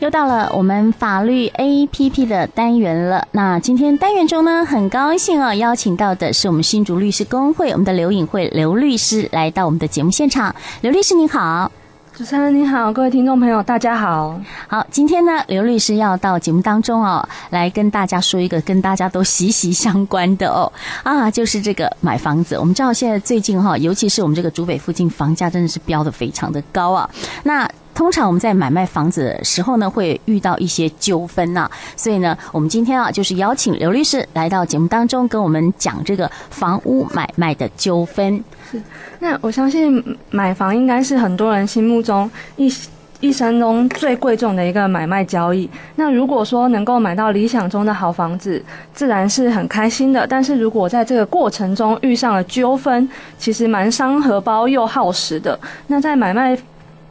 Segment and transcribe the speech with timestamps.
[0.00, 3.26] 又到了我们法律 APP 的单元了。
[3.32, 10.54] 那今天单元中呢，很高兴啊，邀请到的是我们新竹律师工会我们的刘颖慧刘律师来到我们的节目现场。
[10.82, 11.72] 刘律师您好，
[12.14, 14.40] 主持人你好，各位听众朋友大家好。
[14.68, 20.72] 好，今天呢，刘律师要到节目当中哦，来跟大家说一个跟大家都息息相关的哦
[21.02, 22.56] 啊，就是这个买房子。
[22.56, 27.10] 我们知道现在最近哈，尤其是我们这个竹北附近房价真的是飙的非常的高啊。
[27.42, 27.68] 那
[27.98, 38.40] 通常我们在买卖房子的时候呢，会遇到一些纠纷呐，所以呢，我们今天啊，就是邀请刘律师来到节目当中，跟我们讲这个房屋买卖的纠纷。
[38.70, 38.80] 是，
[39.18, 42.72] 那我相信买房应该是很多人心目中一
[43.18, 45.68] 一生中最贵重的一个买卖交易。
[45.96, 50.24] 那如果说能够买到理想中的好房子，自然是很开心的。
[50.24, 55.58] 但是如果在这个过程中遇上了纠纷，其实蛮伤荷包又耗时的。
[55.88, 56.56] 那在买卖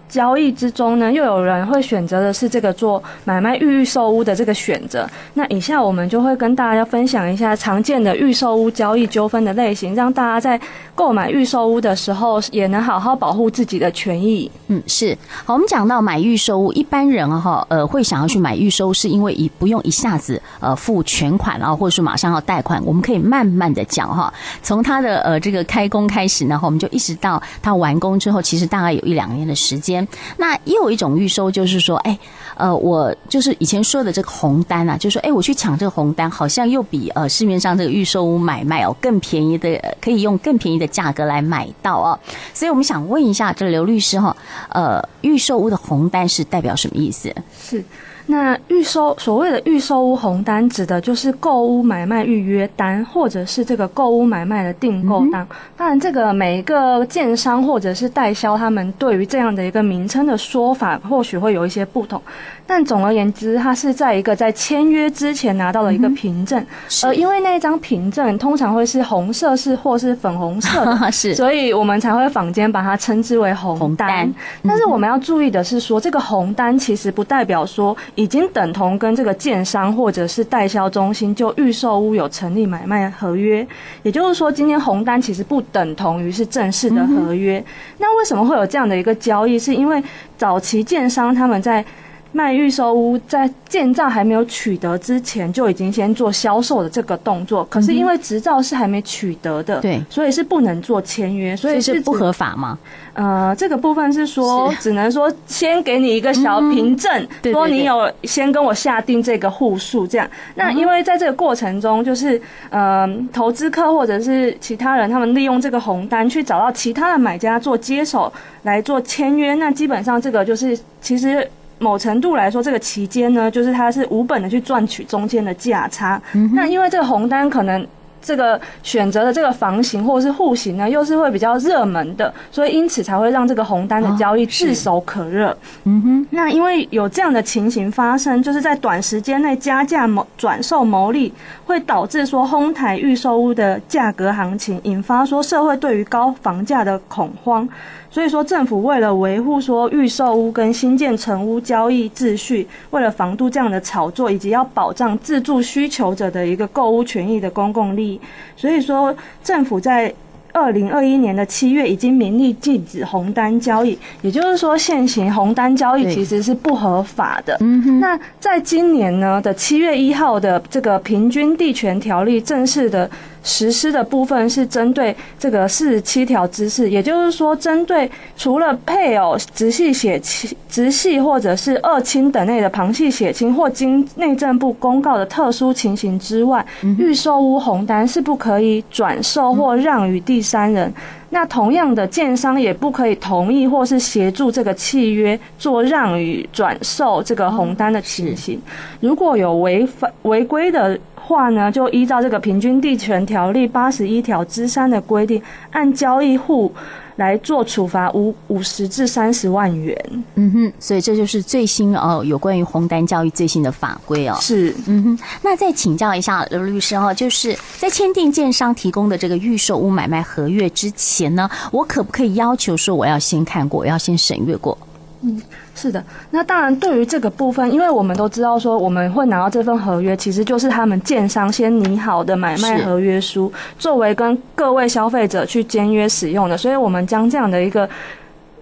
[0.09, 5.07] 交易之中呢，又有人会选择的是这个做买卖预售屋的这个选择。
[5.33, 10.59] 那以下我们就会跟大家分享一下常见的预售屋交易纠纷的类型，让大家在
[10.95, 14.49] 购买预售屋的时候也能好好保护自己的权益。
[14.67, 15.17] 嗯，是。
[15.45, 24.33] 好，我们讲到买预售屋，一般人哈呃会想要去买预售，是因为一不用一下子呃付全款啊，或者是马上要贷款，我们可以慢慢的讲哈。
[24.63, 29.96] 从他的呃这个开工开始呢，我们就一直到他完工之后，其实大概有一两年的时间。
[30.37, 32.17] 那又有一种预收，就是说，哎，
[32.55, 42.19] 呃，我就是以前说的这个红单啊，就说，哎，我去抢这个红单，好像又比呃市面上这个预售屋买卖哦更便宜的，可以用更便宜的价格来买到哦。
[42.53, 44.35] 所以我们想问一下，这刘律师哈，
[44.69, 47.33] 呃，预售屋的红单是代表什么意思？
[47.61, 47.83] 是。
[48.29, 55.47] 那预收所谓的预收屋红单，指的就是购屋买卖预约单，或者是这个购屋买卖的订购单。
[55.77, 62.21] 当然，这个每一个建商或者是代销，他们对于这样的一个名称的说法，或许会有一些不同。
[62.67, 66.63] 但总而言之，它是在一个在签约之前拿到了一个凭证，
[67.03, 74.31] 呃因为那一张凭证通常会是红色是或是粉红色的， 是，所以我们才会坊间把它称之为红单。
[74.63, 77.95] 但是我们要注意的是说，这个红单其实不代表说。
[78.15, 83.65] 已经等同跟这个建商或者是代销中心就预售屋有成立买卖合约，
[84.03, 87.63] 也就是说，今天红单其实不等同于是正式的合约。
[87.99, 89.57] 那为什么会有这样的一个交易？
[89.57, 90.03] 是因为
[90.35, 91.85] 早期建商他们在。
[92.31, 97.63] 卖预售屋在建造还没有取得之前，就已经先做销售的这个动作。
[97.65, 102.77] 可是因为执照是还没取得的，对，所以是不能做签约，所以是不合法吗？
[103.13, 110.29] 呃，这个部分是说，只能说先给你一个小凭证， 说你有先跟我下定这个户数这样。
[110.55, 112.39] 那因为在这个过程中，就是
[112.69, 118.31] 呃，投资客或者是其他人，他们利用这个红单去找到其他的买家做接手
[118.63, 119.55] 来做签约。
[119.55, 121.47] 那基本上这个就是其实。
[121.79, 126.21] 某程度来说，这个期间呢，就是它是无本的去赚取中间的价差。
[126.33, 126.51] 嗯。
[126.53, 127.85] 那因为这个红单可能。
[128.19, 135.55] 这个选择的这个房型或者是户型呢，又是会比较热门的，所以因此才会让这个红单的交易炙手可热。
[135.85, 141.31] 嗯哼，那因为有这样的情形发生，就是在短时间内加价谋转售牟利，
[141.65, 147.69] 会导致说哄抬预售屋的价格行情，引发说社会对于高房价的恐慌。
[148.09, 158.19] 所以说政府为了维护说预售屋跟新建成屋交易秩序，为了防杜这样的炒作，以及要保障自住需求者的一个购屋权益的公共利益。
[158.55, 160.11] 所以说，政府在
[160.53, 167.57] 二零二一年的七月已经明令禁止红单交易，也就是说，现行红单交易其实是不合法的。
[167.99, 173.09] 那在今年呢的七月一号的这个平均地权条例正式的。
[173.47, 186.63] 实施的部分是针对这个四十七条之四，也就是说，针对除了配偶、直系血亲、直系或者是二亲等内的旁系血亲，或经内政部公告的特殊情形之外，
[186.99, 190.93] 预售屋红单是不可以转售或让与第三人。
[191.29, 198.61] 那同样的，建商也不可以同意或是协助这个契约做让与转售这个红单的情形。
[198.99, 200.99] 如果有违法违规的。
[201.27, 205.41] 话呢，就依照这个平均地权条例八十一条之三的规定，
[205.71, 206.73] 按交易户
[207.17, 210.23] 来做处罚，五五十至三十万元。
[210.35, 214.37] 嗯哼，所以这就是最新哦，有关于红单教育最新的法规哦。
[214.39, 215.19] 是，嗯哼。
[215.41, 224.77] 那再请教一下刘律师哦，就是在签订建商提供的这个预售屋买卖合约之前呢，我可不可以要求说我要先看过，我要先审阅过？
[225.21, 225.41] 嗯，
[225.73, 226.03] 是的。
[226.29, 236.57] 那当然，对于这个部分，因为我们都知道说，我们会拿到这份合约，其实就是他们建商先拟好的买卖合约书，作为跟各位消费者去签约使用的。
[236.57, 237.89] 所以，我们将这样的一个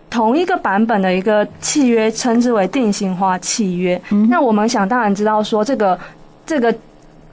[0.09, 4.01] 同一个版本的一个契约，称之为定型化契约。
[4.11, 5.99] 嗯、那我们想当然知道说这个
[6.45, 6.73] 这个。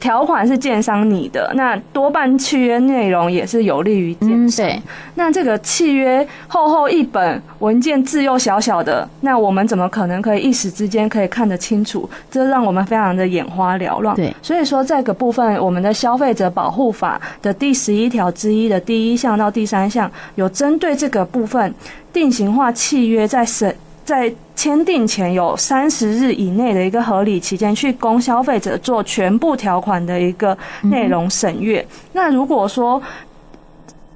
[0.02, 4.66] 条款是建商拟的，那多半契约内容也是有利于建商。
[4.66, 4.82] 对，
[5.14, 12.10] 那这个契约厚厚一本文件，字又小小的，那我们怎么可能可以一时之间可以看得清楚？
[12.28, 14.16] 这让我们非常的眼花缭乱。
[14.16, 21.72] 对，所以说这个部分，我们的消费者保护法的第十一条之一的第一项到第三项，有针对这个部分
[22.12, 23.72] 定型化契约在审。
[24.04, 31.86] 在签订前有三十日以内的一个合理期间，去供消费者做全部条款的一个内容审阅。
[32.12, 33.00] 那如果说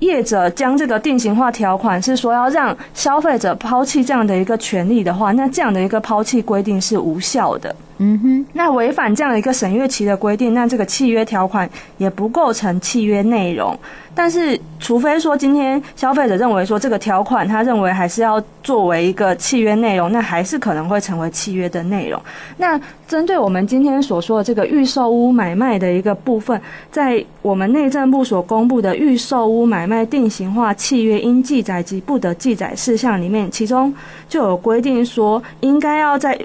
[0.00, 7.74] 业者将这个定型化条款是说要让消费者抛弃这样的一个权利的话，那这样的一个抛弃规定是无效的。
[7.98, 13.78] 嗯哼，那违反这样的一个审阅期的规定，那这个契约条款也不构成契约内容。
[14.14, 22.20] 但是，除非说今天消费者认为说这个条款，他认为还是要作为一个契约内容，那还是可能会成为契约的内容。
[22.56, 26.58] 那针对我们今天所说的这个预售屋买卖的一个部分，
[26.90, 33.94] 在我们内政部所公布的预售屋买卖定型化契约应记载及不得记载事项里面，其中
[34.31, 36.38] 就有规定说，应该要在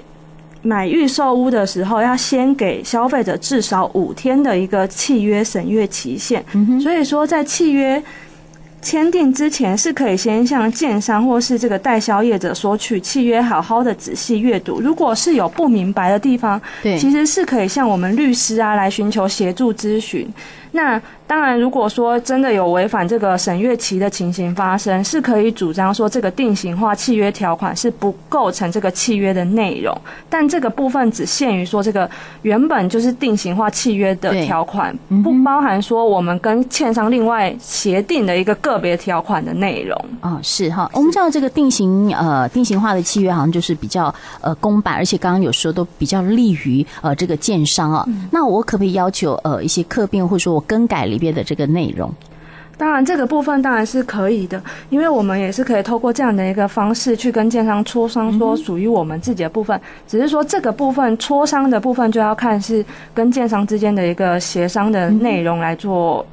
[0.62, 6.44] 买预售屋的时候，要先给消费者至少五天的一个契约审阅期限。
[6.80, 8.00] 所以说，在契约
[8.80, 14.80] 签订之前，是可以先向建商或是这个代销业者索取契约，好好的仔细阅读。
[14.80, 20.28] 如果是有不明白的地方，对，其实是可以向我们律师啊来寻求协助咨询。
[20.72, 29.96] 那当然，如果说真的有违反这个审阅期的情形发生，是可以主张说这个定型化契约条款是不构成这个契约的内容。
[30.28, 32.08] 但这个部分只限于说这个
[32.42, 39.98] 原本就是定型化契约的条款，不包含说我们跟券商另外协定的一个个别条款的内容。
[40.20, 48.04] 哦，是哈，我们知道这个定型呃定型化的契约好像就是比较呃公版，而且刚刚有说都比较利于呃这个建商啊。
[48.08, 52.12] 嗯、那我可不可以要求呃一些客变或者说我更改里边的这个内容，
[52.76, 59.80] 当然这个部分当然是可以的，因为我们也是可以透过这样的一个方式去跟建商磋商，说属于我们自己的部分。
[60.08, 66.26] 只是说这个部分磋商的部分就要看是跟建商之间的一个协商的内容来做。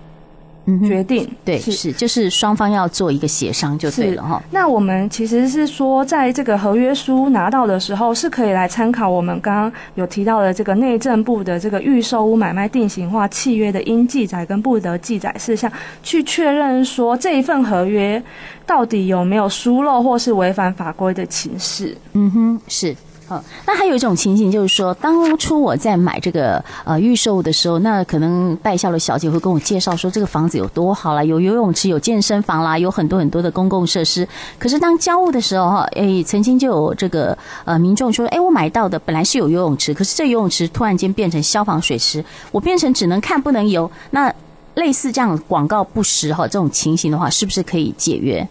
[0.87, 4.41] 决定对是，是就是双方要做一个协商就对了哈。
[4.51, 15.71] 那我们其实是说，在这个合约书拿到的时候，是可以来参考我们刚刚有提到的这个内政部的这个预售屋买卖定型化契约的应记载跟不得记载事项，
[16.03, 18.21] 去确认说这一份合约
[18.65, 21.95] 到底有没有疏漏或是违反法规的情事。
[22.13, 22.95] 嗯哼，是。
[23.29, 34.27] 哦，那还有一种情形，就是说，当初我在买这个呃预售的时候，那可能代销的小姐会跟我介绍说，这个房子有多好啦，有游泳池，有健身房啦，有很多很多的公共设施。
[34.57, 43.89] 可是当交屋的时候，哈，诶，曾经就有这个呃民众说，诶，我买到的本来是有游泳池，可是这游泳池突然间变成消防水池，我变成只能看不能游。
[44.09, 44.33] 那
[44.73, 48.47] 类似这样广告不实哈，这种情形的话，是不是可以解约？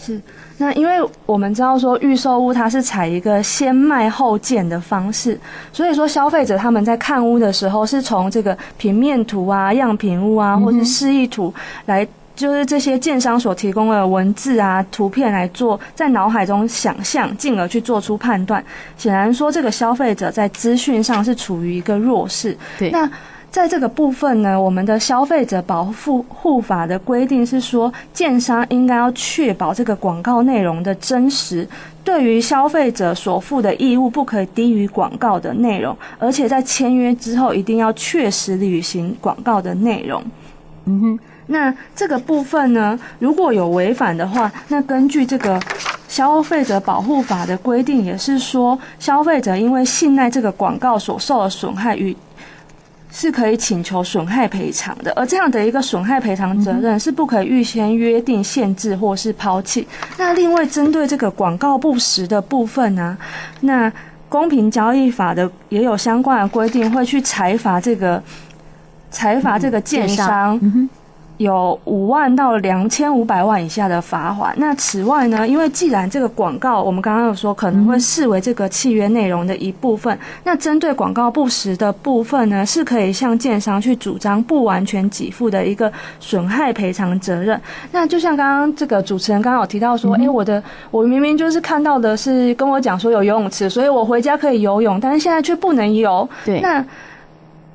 [0.00, 0.20] 是。
[0.62, 5.36] 那因为我们知道说预售屋它是采一个先卖后建的方式，
[5.72, 11.52] 所以说消费者他们在看屋的时候是从这个平面图啊、样品屋啊，或是示意图
[11.86, 12.06] 来，
[12.36, 18.64] 就是这些建商所提供的文字啊、图片来做，在脑海中想象，进而去做出判断。
[18.96, 22.56] 显然说这个消费者在资讯上是处于一个弱势。
[22.78, 23.10] 对，那。
[23.52, 31.68] 在这个部分呢，我们的消费者保护护法的规定是说，建商应该要确保这个广告内容的真实，
[32.02, 40.24] 对于消费者所负的义务不可以低于广告的内容，而且在签约之后一定要确实履行广告的内容。
[40.86, 41.18] 嗯哼，
[41.48, 45.60] 那这个部分呢，如果有违反的话，那根据这个
[46.08, 52.16] 消费者保护法的规定，也是说，消费者因为信赖这个广告所受的损害与
[53.12, 59.86] 是可以请求损害赔偿的，而这样的一个损害赔偿责任是不可以预先约定、限制或是抛弃。
[60.16, 63.18] 那另外针对这个广告不实的部分呢、啊，
[63.60, 63.92] 那
[64.30, 68.20] 公平交易法的也有相关的规定，会去裁罚这个
[69.10, 70.58] 裁罚这个建商。
[71.38, 74.54] 有五万到两千五百万以下的罚款。
[74.58, 87.60] 那此外呢，因为既然这个广告，我们刚刚有说可能会视为这个契约内容的一部分，那针对广告不实的部分呢，是可以向建商去主张不完全给付的一个损害赔偿责任。
[87.90, 96.28] 那就像刚刚这个主持人刚刚有提到说，诶，我的我明明就是看到的是跟我讲说有游泳池，所以我回家可以游泳，但是现在却不能游。
[96.44, 96.84] 对，那。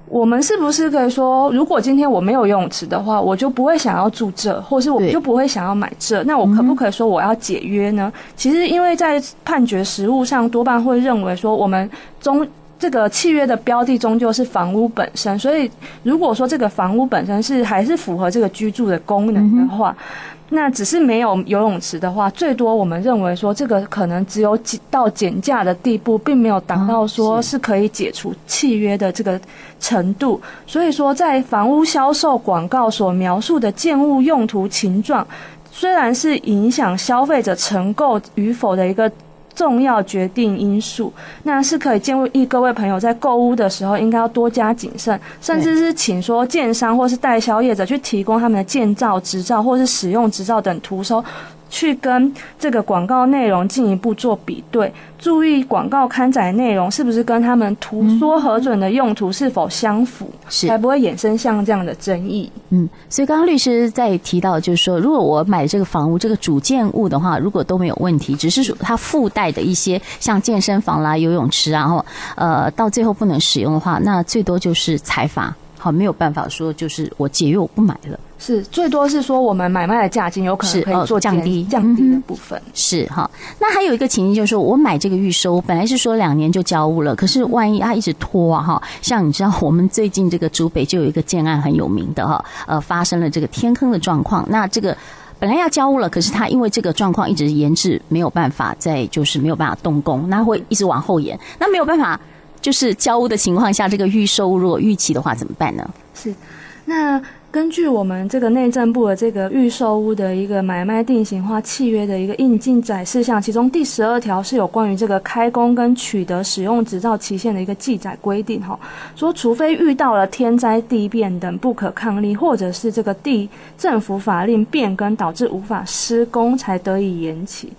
[0.09, 6.23] 我们是不是可以说，如果今天我没有游泳池的话，我就不会想要住这，或是我就不会想要买这？
[6.23, 8.11] 那我可不可以说我要解约呢？
[8.15, 11.89] 嗯、其实，因为在判决实务上，多半会认为说，我们
[12.21, 12.47] 终
[12.79, 15.69] 这个契约的标的终究是房屋本身，所以
[16.03, 19.91] 如果说这个房屋本身是还是符合这个居住的功能的话。
[19.91, 24.57] 嗯那只是没有游泳池的话，最多我们认为说这个可能只有
[24.89, 29.39] 到减价的地步，并没有达到说是可以解除契约的这个
[29.79, 30.41] 程度。
[30.65, 35.27] 所以说，在房屋销售广告所描述的建物用途情状，
[35.71, 39.11] 虽然是影响消费者承购与否的一个。
[39.57, 41.11] 重要决定因素，
[41.41, 51.23] 那是可以建议各位朋友在购物的时候应该要多加谨慎，甚至是请说建商或是代销业者去提供他们的建造执照或是使用执照等图收。
[51.69, 62.49] 去跟这个广告内容进一步做比对，注意广告刊载内容是不是跟他们图说核准的用途是否相符，是才不会衍生像这样的争议。
[62.69, 72.05] 嗯，所以刚刚律师在提到，就是说，如果我买这个房屋这个主建物的话，如果都没有问题，只是说它附带的一些像健身房啦、游泳池啊，然后
[72.35, 75.55] 呃，到最后不能使用的话，那最多就是裁罚。
[75.87, 78.19] 好，没有办法说，就是我解约我不买了。
[78.37, 82.61] 是，最多是说我们买卖的价金有可能可以做降低，降低的部分。
[82.73, 94.45] 是哈，那还有一个情形就是说，我买这个预收，本来是说两年就交屋了，可是万一他一直拖啊哈，像你知道，我们最近这个竹北就有一个建案很有名的哈，呃，发生了这个天坑的状况。
[94.49, 94.95] 那这个
[95.39, 102.19] 本来要交屋了，可是他因为这个状况一直延滞，没有办法再就是没有办法动工，那会一直往后延，那没有办法。
[102.67, 105.89] 就是交屋的情况下，这个预收如果逾期的话，怎么办呢？
[106.13, 106.35] 是，
[106.83, 107.17] 那。
[107.49, 118.77] 根据我们这个内政部的这个预售屋的一个买卖定型化契约的一个应记载事项，其中第十二条是有关于这个开工跟取得使用执照期限的一个记载规定，哈，
[119.15, 127.71] 说除非遇到了天灾地变等不可抗力，或者是这个地政府法令变更导致无法施工，才得以延期。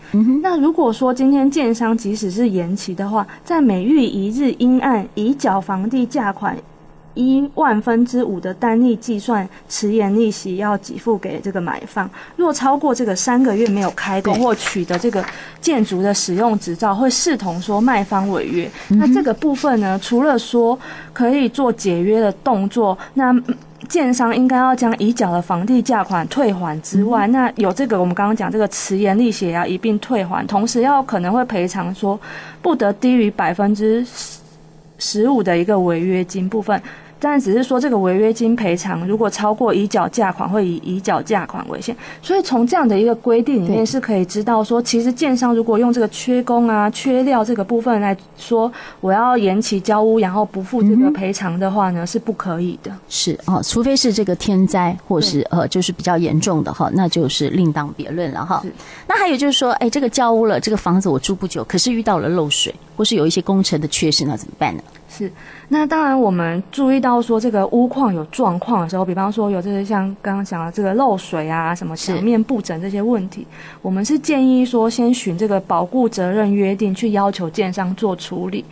[0.43, 6.57] 那如果说今天建商即使是延期的话，在每逾一日应按已缴房地价款。
[7.19, 15.25] 一万分之五的单利计算迟延利息要给付给这个买方，若超过这个三个月没有开工或取得这个
[15.61, 18.71] 建筑的使用执照，会视同说卖方违约。
[18.91, 20.79] 那这个部分呢，除了说
[21.13, 23.35] 可以做解约的动作，那
[23.89, 32.19] 建商应该要将已缴的房地价款退还之外，那有这个我们刚刚讲这个迟延利息也要一并退还，同时要可能会赔偿说
[32.63, 34.07] 不得低于百分之
[34.99, 36.81] 十五的一个违约金部分。
[37.21, 41.97] 但只是说这个违约金赔偿，如果超过已缴价款，会以已缴价款为限。
[42.23, 48.71] 所以从这样的一个规定里面是可以知道说，其实建商如果用这个缺工啊、缺料这个部分来说，
[49.01, 52.93] 我要延期交屋，然后不付这个赔偿的话呢，是不可以的。
[53.09, 58.63] 是哦，除非是这个天灾或是呃，就是比较严重的哈，那就是另当别论了哈。
[59.07, 64.83] 那还有就是说，哎，这个交屋了，这个房子我住不久，可是遇到了漏水或是有一些工程的缺失，那怎么办呢？
[65.19, 65.33] 是，
[65.69, 73.45] 那当然我们注意到说这个屋况有状况的时候，比方说有这些像刚刚讲的这个漏水啊、什么墙面不整这些问题，
[73.83, 78.65] 我们是建议说先循这个保固责任约定去要求建商做处理。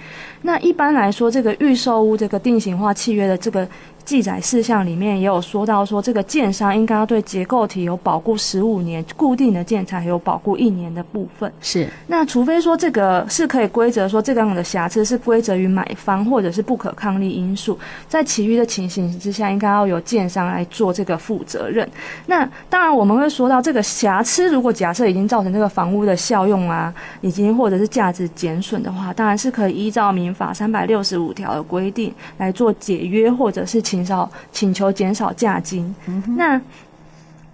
[0.42, 3.66] 那一般来说，这个预售屋这个定型化契约的这个。
[4.06, 11.52] 记载事项里面也有说到，说这个建商应该要对结构体有保固十五年，固定的建材有保固一年的部分。
[11.60, 17.76] 是，那除非说这个是可以归责说这个样的瑕疵是归责于买方或者是不可抗力因素，
[18.08, 21.86] 在其余的情形之下，应该要由建商来做这个负责任。
[22.26, 33.95] 那当然我们会说到这个瑕疵，如果假设已经造成这个房屋的效用啊，已经或者是价值减损的话，当然是可以依照民法三百六十五条的规定来做解约或者是请。
[33.96, 35.94] 减少请求减少价金。
[36.06, 36.60] 嗯、那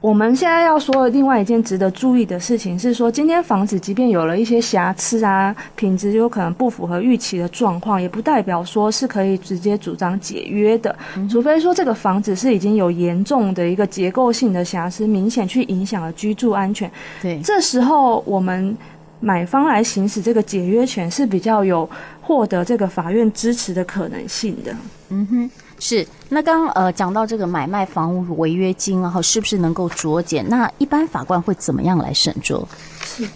[0.00, 10.92] 我们现在要说的另外一件值得注意的事情是说，今天房子即便有了一些瑕疵啊，品质有可能不符合预期的状况，也不代表说是可以直接主张解约的。
[11.16, 16.90] 嗯、除非说这个房子是已经有严重的一个结构性的瑕疵，明显去影响了居住安全。
[17.22, 18.76] 对，这时候我们
[19.20, 21.88] 买方来行使这个解约权是比较有
[22.20, 24.74] 获得这个法院支持的可能性的。
[25.10, 25.50] 嗯哼。
[25.84, 30.48] 是，那刚呃讲到这个买卖房屋违约金啊，是不是能够酌减？
[30.48, 32.64] 那一般法官会怎么样来审酌？
[33.02, 33.28] 是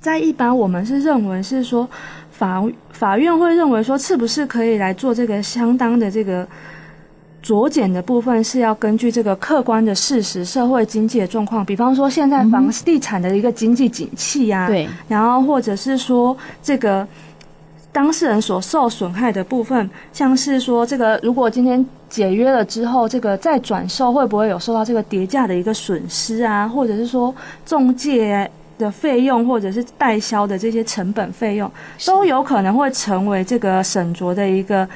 [0.00, 1.86] 在一般我们是认为是说
[2.30, 6.48] 法法院会认为说，是不是可以来做这个相当的这个
[7.44, 17.06] 酌减的部分，是要根据这个客观的事实、社会经济的状况，比方说现在房地产的一个经济景气呀、啊，对、嗯，然后或者是说这个。
[17.96, 26.68] 当事人所受损害的部分，像是说这个如果今天解约了之后，这个再转售会不会有受到这个叠价的一个损失啊？
[26.68, 27.34] 或者是说
[27.64, 31.72] 中介的费用，或者是代销的这些成本费用，
[32.04, 34.86] 都有可能会成为这个沈卓的一个。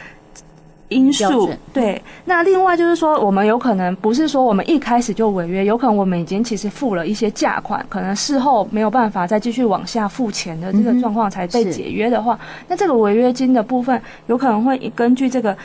[0.91, 15.57] 因素对，那另外就是说，我们有可能不是说我们一开始就违约，有可能我们已经其实付了一些价款，可能事后没有办法再继续往下付钱的这个状况才被解约的话，那这个违约金的部分有可能会根据这个。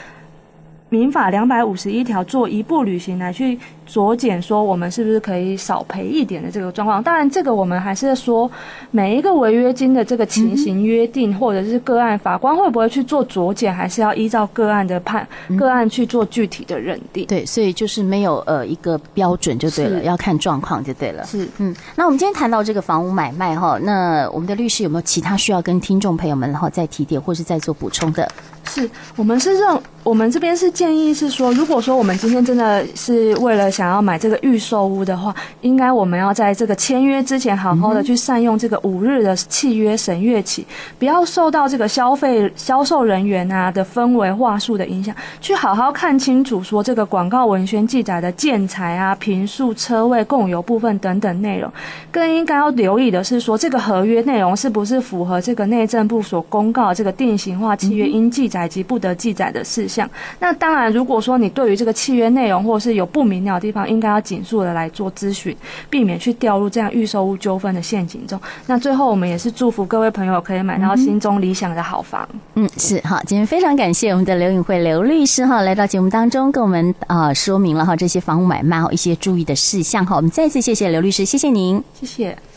[0.95, 7.03] 民法两百五十一条做一步履行来去酌减，说我们是不是可以少赔一点的这个状况？
[7.03, 8.49] 当然，这个我们还是说
[8.91, 17.25] 每一个违约金的这个情形约定，或者是个案，法官会不会去做酌减，还是要依照个案的判个案去做具体的认定。
[17.27, 21.25] 对，所以就是没有呃一个标准就对了，要看状况就对了。
[21.25, 21.75] 是，嗯。
[21.95, 28.27] 那我们今天谈到这个房屋买卖哈，那我们的律师有没有其他需要跟听众朋友们然后再提点或是再做补充的？
[28.67, 40.65] 是我们是认，我们这边是建议是说，如果说我们今天真的是为了想要买这个预售屋的话，应该我们要在这个签约之前，好好的去善用这个五日的契约审阅期，
[40.99, 51.71] 不要受到这个消费销售人员啊的氛围话术的影响，去好好看清楚说这个广告文宣记载的建材啊、平数、车位、共有部分等等内容，
[52.11, 58.54] 更应该要留意的是说，这个合约内容是不是符合这个内政部所公告这个定型化契约应记载。
[58.55, 60.09] 载及不得记载的事项。
[60.39, 65.53] 那当然，如果说你对于这个契约内容或是有不明了的地方，应该要紧速的来做咨询，
[65.89, 68.39] 避免去掉入这样预售屋纠纷的陷阱中。
[68.67, 72.27] 那最后，我们也是祝福各位朋友可以买到心中理想的好房。
[72.53, 80.15] 嗯，是好，今天非常感谢我们的刘颖慧刘律师哈，来到节目当中跟我们啊说明了哈这些房屋买卖哈一些注意的事项哈。
[80.15, 82.54] 我们再次谢谢刘律师，谢谢您，谢谢。